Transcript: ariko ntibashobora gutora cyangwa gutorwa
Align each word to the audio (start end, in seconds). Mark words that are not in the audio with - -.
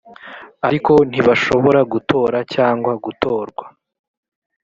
ariko 0.67 0.91
ntibashobora 1.09 1.79
gutora 1.93 2.37
cyangwa 2.53 2.91
gutorwa 3.05 3.65